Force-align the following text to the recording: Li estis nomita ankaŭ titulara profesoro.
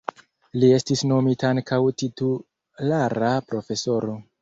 Li 0.63 0.69
estis 0.77 1.03
nomita 1.11 1.51
ankaŭ 1.57 1.81
titulara 2.05 3.33
profesoro. 3.53 4.23